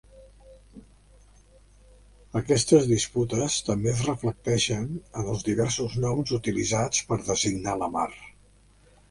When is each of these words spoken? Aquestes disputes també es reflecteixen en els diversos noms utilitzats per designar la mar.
Aquestes 2.39 2.87
disputes 2.93 3.57
també 3.67 3.93
es 3.93 4.01
reflecteixen 4.09 4.89
en 5.21 5.29
els 5.35 5.45
diversos 5.51 6.01
noms 6.07 6.35
utilitzats 6.41 7.05
per 7.13 7.21
designar 7.31 7.79
la 7.85 7.93
mar. 7.99 8.09